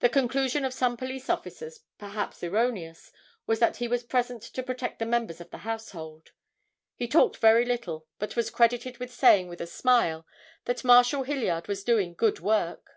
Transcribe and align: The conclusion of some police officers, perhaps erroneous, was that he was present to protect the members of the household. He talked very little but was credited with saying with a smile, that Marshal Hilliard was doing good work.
The 0.00 0.08
conclusion 0.08 0.64
of 0.64 0.74
some 0.74 0.96
police 0.96 1.30
officers, 1.30 1.78
perhaps 1.96 2.42
erroneous, 2.42 3.12
was 3.46 3.60
that 3.60 3.76
he 3.76 3.86
was 3.86 4.02
present 4.02 4.42
to 4.42 4.60
protect 4.60 4.98
the 4.98 5.06
members 5.06 5.40
of 5.40 5.50
the 5.50 5.58
household. 5.58 6.32
He 6.96 7.06
talked 7.06 7.36
very 7.36 7.64
little 7.64 8.08
but 8.18 8.34
was 8.34 8.50
credited 8.50 8.98
with 8.98 9.14
saying 9.14 9.46
with 9.46 9.60
a 9.60 9.68
smile, 9.68 10.26
that 10.64 10.82
Marshal 10.82 11.22
Hilliard 11.22 11.68
was 11.68 11.84
doing 11.84 12.14
good 12.14 12.40
work. 12.40 12.88